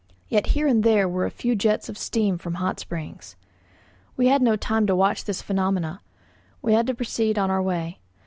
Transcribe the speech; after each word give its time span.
Yet 0.29 0.47
here 0.57 0.65
and 0.65 0.81
there 0.83 1.07
were 1.07 1.27
a 1.27 1.29
few 1.29 1.55
jets 1.55 1.87
of 1.87 1.95
steam 1.95 2.39
from 2.39 2.55
hot 2.55 2.79
springs. 2.79 3.35
We 4.17 4.29
had 4.29 4.41
no 4.41 4.55
time 4.55 4.87
to 4.87 4.95
watch 4.95 5.25
these 5.25 5.43
phenomena; 5.43 6.01
we 6.59 6.73
had 6.73 6.87
to 6.87 6.95
proceed 6.95 7.37
on 7.37 7.51
our 7.51 7.61
way. 7.61 7.99